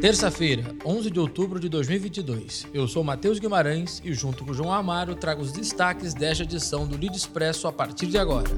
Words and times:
Terça-feira, 0.00 0.76
11 0.84 1.10
de 1.10 1.18
outubro 1.18 1.58
de 1.58 1.68
2022. 1.68 2.68
Eu 2.72 2.86
sou 2.86 3.02
Matheus 3.02 3.40
Guimarães 3.40 4.00
e, 4.04 4.14
junto 4.14 4.44
com 4.44 4.54
João 4.54 4.72
Amaro, 4.72 5.16
trago 5.16 5.42
os 5.42 5.50
destaques 5.50 6.14
desta 6.14 6.44
edição 6.44 6.86
do 6.86 6.96
Lead 6.96 7.16
Expresso 7.16 7.66
a 7.66 7.72
partir 7.72 8.06
de 8.06 8.16
agora. 8.16 8.48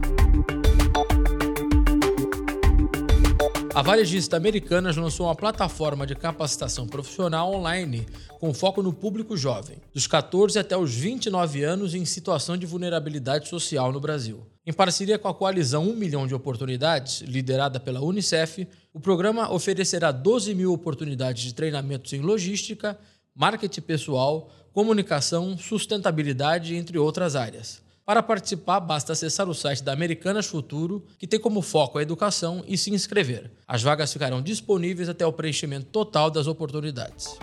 A 3.74 3.80
varejista 3.80 4.36
Americanas 4.36 4.98
lançou 4.98 5.26
uma 5.26 5.34
plataforma 5.34 6.06
de 6.06 6.14
capacitação 6.14 6.86
profissional 6.86 7.54
online 7.54 8.06
com 8.38 8.52
foco 8.52 8.82
no 8.82 8.92
público 8.92 9.34
jovem, 9.34 9.78
dos 9.94 10.06
14 10.06 10.58
até 10.58 10.76
os 10.76 10.94
29 10.94 11.64
anos 11.64 11.94
em 11.94 12.04
situação 12.04 12.58
de 12.58 12.66
vulnerabilidade 12.66 13.48
social 13.48 13.90
no 13.90 14.00
Brasil. 14.00 14.44
Em 14.70 14.72
parceria 14.72 15.18
com 15.18 15.26
a 15.26 15.34
coalizão 15.34 15.82
1 15.82 15.96
milhão 15.96 16.28
de 16.28 16.32
oportunidades, 16.32 17.22
liderada 17.22 17.80
pela 17.80 18.00
Unicef, 18.00 18.68
o 18.94 19.00
programa 19.00 19.52
oferecerá 19.52 20.12
12 20.12 20.54
mil 20.54 20.72
oportunidades 20.72 21.42
de 21.42 21.52
treinamentos 21.52 22.12
em 22.12 22.20
logística, 22.20 22.96
marketing 23.34 23.80
pessoal, 23.80 24.48
comunicação, 24.72 25.58
sustentabilidade, 25.58 26.76
entre 26.76 26.96
outras 26.98 27.34
áreas. 27.34 27.82
Para 28.06 28.22
participar, 28.22 28.78
basta 28.78 29.12
acessar 29.12 29.48
o 29.48 29.54
site 29.54 29.82
da 29.82 29.92
Americanas 29.92 30.46
Futuro, 30.46 31.04
que 31.18 31.26
tem 31.26 31.40
como 31.40 31.62
foco 31.62 31.98
a 31.98 32.02
educação, 32.02 32.62
e 32.64 32.78
se 32.78 32.92
inscrever. 32.92 33.50
As 33.66 33.82
vagas 33.82 34.12
ficarão 34.12 34.40
disponíveis 34.40 35.08
até 35.08 35.26
o 35.26 35.32
preenchimento 35.32 35.86
total 35.86 36.30
das 36.30 36.46
oportunidades. 36.46 37.36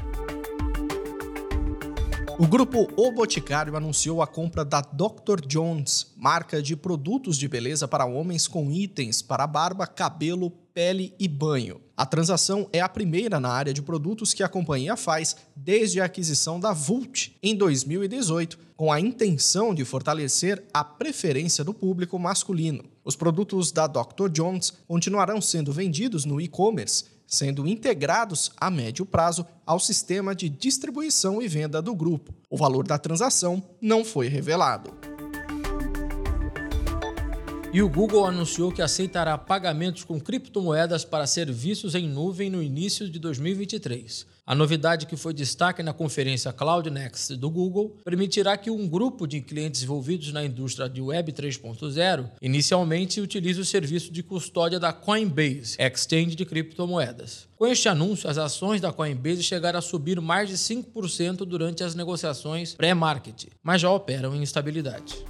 O 2.39 2.45
grupo 2.45 2.87
O 2.95 3.11
Boticário 3.11 3.75
anunciou 3.75 4.21
a 4.21 4.27
compra 4.27 4.63
da 4.63 4.79
Dr. 4.79 5.41
Jones, 5.47 6.13
marca 6.15 6.61
de 6.61 6.75
produtos 6.75 7.35
de 7.35 7.47
beleza 7.47 7.87
para 7.87 8.05
homens 8.05 8.47
com 8.47 8.71
itens 8.71 9.23
para 9.23 9.47
barba, 9.47 9.87
cabelo, 9.87 10.51
pele 10.71 11.15
e 11.19 11.27
banho. 11.27 11.81
A 11.97 12.05
transação 12.05 12.69
é 12.71 12.79
a 12.79 12.87
primeira 12.87 13.39
na 13.39 13.49
área 13.49 13.73
de 13.73 13.81
produtos 13.81 14.35
que 14.35 14.43
a 14.43 14.47
companhia 14.47 14.95
faz 14.95 15.35
desde 15.55 15.99
a 15.99 16.05
aquisição 16.05 16.59
da 16.59 16.73
Vult 16.73 17.35
em 17.41 17.55
2018, 17.55 18.59
com 18.75 18.91
a 18.91 18.99
intenção 18.99 19.73
de 19.73 19.83
fortalecer 19.83 20.63
a 20.71 20.83
preferência 20.83 21.63
do 21.63 21.73
público 21.73 22.19
masculino. 22.19 22.83
Os 23.03 23.15
produtos 23.15 23.71
da 23.71 23.87
Dr. 23.87 24.29
Jones 24.31 24.71
continuarão 24.87 25.41
sendo 25.41 25.73
vendidos 25.73 26.23
no 26.23 26.39
e-commerce, 26.39 27.16
sendo 27.27 27.67
integrados 27.67 28.51
a 28.55 28.71
médio 28.71 29.05
prazo 29.05 29.45
ao 29.65 29.79
sistema 29.79 30.33
de 30.33 30.47
distribuição 30.47 31.41
e 31.41 31.47
venda 31.47 31.81
do 31.81 31.93
grupo. 31.93 32.33
O 32.49 32.57
valor 32.57 32.87
da 32.87 32.97
transação 32.97 33.61
não 33.81 34.05
foi 34.05 34.27
revelado. 34.27 35.16
E 37.73 37.81
o 37.81 37.89
Google 37.89 38.25
anunciou 38.25 38.71
que 38.71 38.81
aceitará 38.81 39.37
pagamentos 39.37 40.05
com 40.05 40.19
criptomoedas 40.21 41.03
para 41.03 41.27
serviços 41.27 41.95
em 41.95 42.07
nuvem 42.07 42.49
no 42.49 42.63
início 42.63 43.09
de 43.09 43.19
2023. 43.19 44.25
A 44.45 44.55
novidade 44.55 45.05
que 45.05 45.17
foi 45.17 45.33
destaque 45.33 45.83
na 45.83 45.91
conferência 45.91 46.53
Cloud 46.53 46.89
Next 46.89 47.35
do 47.35 47.49
Google 47.49 47.97
permitirá 48.05 48.55
que 48.55 48.71
um 48.71 48.87
grupo 48.87 49.27
de 49.27 49.41
clientes 49.41 49.83
envolvidos 49.83 50.31
na 50.31 50.45
indústria 50.45 50.87
de 50.87 51.01
Web 51.01 51.33
3.0 51.33 52.29
inicialmente 52.41 53.19
utilize 53.19 53.59
o 53.59 53.65
serviço 53.65 54.13
de 54.13 54.23
custódia 54.23 54.79
da 54.79 54.93
Coinbase, 54.93 55.75
exchange 55.77 56.35
de 56.35 56.45
criptomoedas. 56.45 57.49
Com 57.57 57.67
este 57.67 57.89
anúncio, 57.89 58.29
as 58.29 58.37
ações 58.37 58.79
da 58.79 58.93
Coinbase 58.93 59.43
chegaram 59.43 59.79
a 59.79 59.81
subir 59.81 60.21
mais 60.21 60.47
de 60.47 60.55
5% 60.55 61.39
durante 61.39 61.83
as 61.83 61.93
negociações 61.93 62.75
pré-market, 62.75 63.47
mas 63.61 63.81
já 63.81 63.91
operam 63.91 64.33
em 64.33 64.41
instabilidade. 64.41 65.25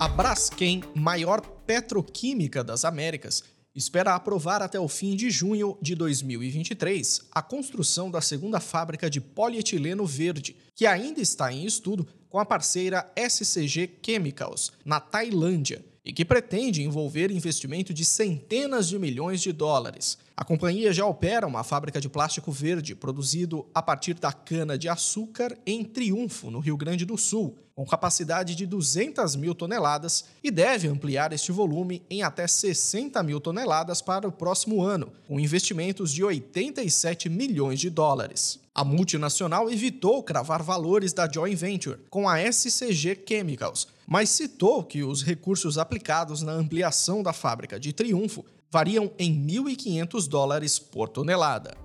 A 0.00 0.08
Braskem, 0.08 0.82
maior 0.94 1.42
petroquímica 1.42 2.64
das 2.64 2.86
Américas, 2.86 3.44
espera 3.74 4.14
aprovar 4.14 4.62
até 4.62 4.80
o 4.80 4.88
fim 4.88 5.14
de 5.14 5.28
junho 5.28 5.76
de 5.82 5.94
2023 5.94 7.28
a 7.30 7.42
construção 7.42 8.10
da 8.10 8.22
segunda 8.22 8.60
fábrica 8.60 9.10
de 9.10 9.20
polietileno 9.20 10.06
verde, 10.06 10.56
que 10.74 10.86
ainda 10.86 11.20
está 11.20 11.52
em 11.52 11.66
estudo 11.66 12.08
com 12.30 12.38
a 12.38 12.46
parceira 12.46 13.12
SCG 13.14 13.98
Chemicals, 14.02 14.72
na 14.86 15.00
Tailândia, 15.00 15.84
e 16.04 16.12
que 16.12 16.24
pretende 16.24 16.82
envolver 16.82 17.30
investimento 17.30 17.92
de 17.92 18.04
centenas 18.04 18.88
de 18.88 18.98
milhões 18.98 19.40
de 19.40 19.52
dólares. 19.52 20.18
A 20.36 20.44
companhia 20.44 20.92
já 20.92 21.04
opera 21.04 21.46
uma 21.46 21.62
fábrica 21.62 22.00
de 22.00 22.08
plástico 22.08 22.50
verde 22.50 22.94
produzido 22.94 23.66
a 23.74 23.82
partir 23.82 24.14
da 24.14 24.32
cana-de-açúcar 24.32 25.56
em 25.66 25.84
Triunfo, 25.84 26.50
no 26.50 26.60
Rio 26.60 26.76
Grande 26.76 27.04
do 27.04 27.18
Sul, 27.18 27.58
com 27.74 27.84
capacidade 27.86 28.54
de 28.54 28.66
200 28.66 29.36
mil 29.36 29.54
toneladas 29.54 30.24
e 30.42 30.50
deve 30.50 30.88
ampliar 30.88 31.32
este 31.32 31.52
volume 31.52 32.02
em 32.10 32.22
até 32.22 32.46
60 32.46 33.22
mil 33.22 33.40
toneladas 33.40 34.02
para 34.02 34.28
o 34.28 34.32
próximo 34.32 34.82
ano, 34.82 35.12
com 35.26 35.40
investimentos 35.40 36.12
de 36.12 36.24
87 36.24 37.28
milhões 37.28 37.80
de 37.80 37.90
dólares. 37.90 38.58
A 38.74 38.84
multinacional 38.84 39.70
evitou 39.70 40.22
cravar 40.22 40.62
valores 40.62 41.12
da 41.12 41.30
joint 41.30 41.56
venture 41.56 41.98
com 42.08 42.28
a 42.28 42.38
SCG 42.40 43.24
Chemicals, 43.26 43.88
mas 44.10 44.28
citou 44.28 44.82
que 44.82 45.04
os 45.04 45.22
recursos 45.22 45.78
aplicados 45.78 46.42
na 46.42 46.50
ampliação 46.50 47.22
da 47.22 47.32
fábrica 47.32 47.78
de 47.78 47.92
Triunfo 47.92 48.44
variam 48.68 49.12
em 49.16 49.32
1.500 49.46 50.28
dólares 50.28 50.80
por 50.80 51.08
tonelada. 51.08 51.76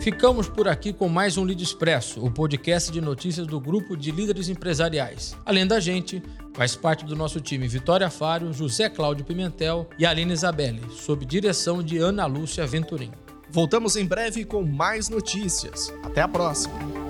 Ficamos 0.00 0.48
por 0.48 0.68
aqui 0.68 0.92
com 0.92 1.08
mais 1.08 1.36
um 1.36 1.42
Lead 1.42 1.60
Expresso, 1.60 2.24
o 2.24 2.30
podcast 2.30 2.92
de 2.92 3.00
notícias 3.00 3.44
do 3.44 3.60
grupo 3.60 3.96
de 3.96 4.12
líderes 4.12 4.48
empresariais. 4.48 5.36
Além 5.44 5.66
da 5.66 5.80
gente, 5.80 6.22
faz 6.54 6.76
parte 6.76 7.04
do 7.04 7.16
nosso 7.16 7.40
time 7.40 7.66
Vitória 7.66 8.08
Fário, 8.08 8.52
José 8.52 8.88
Cláudio 8.88 9.24
Pimentel 9.24 9.90
e 9.98 10.06
Aline 10.06 10.32
Isabelle, 10.32 10.80
sob 10.92 11.26
direção 11.26 11.82
de 11.82 11.98
Ana 11.98 12.24
Lúcia 12.24 12.64
Venturim. 12.68 13.10
Voltamos 13.50 13.96
em 13.96 14.06
breve 14.06 14.44
com 14.44 14.62
mais 14.62 15.08
notícias. 15.08 15.92
Até 16.04 16.20
a 16.20 16.28
próxima! 16.28 17.05